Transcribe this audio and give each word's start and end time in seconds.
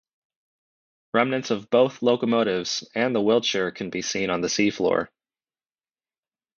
Remnants 1.13 1.51
of 1.51 1.69
both 1.69 2.01
locomotives, 2.01 2.83
and 2.95 3.13
the 3.15 3.21
Wiltshire 3.21 3.69
can 3.69 3.91
be 3.91 4.01
seen 4.01 4.31
on 4.31 4.41
the 4.41 4.49
sea 4.49 4.71
floor. 4.71 5.11